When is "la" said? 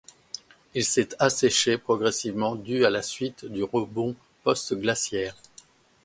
2.89-3.03